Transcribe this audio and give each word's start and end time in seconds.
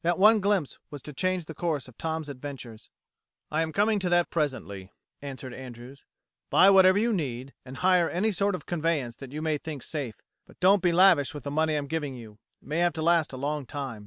That 0.00 0.18
one 0.18 0.40
glimpse 0.40 0.78
was 0.88 1.02
to 1.02 1.12
change 1.12 1.44
the 1.44 1.52
course 1.52 1.88
of 1.88 1.98
Tom's 1.98 2.30
adventures. 2.30 2.88
"I 3.50 3.60
am 3.60 3.70
coming 3.70 3.98
to 3.98 4.08
that 4.08 4.30
presently," 4.30 4.90
answered 5.20 5.52
Andrews. 5.52 6.06
"Buy 6.48 6.70
whatever 6.70 6.96
you 6.98 7.12
need, 7.12 7.52
and 7.66 7.76
hire 7.76 8.08
any 8.08 8.32
sort 8.32 8.54
of 8.54 8.64
conveyance 8.64 9.14
that 9.16 9.32
you 9.32 9.42
may 9.42 9.58
think 9.58 9.82
safe. 9.82 10.22
But 10.46 10.58
don't 10.58 10.80
be 10.82 10.90
lavish 10.90 11.34
with 11.34 11.44
the 11.44 11.50
money 11.50 11.74
I'm 11.74 11.86
giving 11.86 12.14
you 12.14 12.38
it 12.62 12.66
may 12.66 12.78
have 12.78 12.94
to 12.94 13.02
last 13.02 13.34
a 13.34 13.36
long 13.36 13.66
time. 13.66 14.02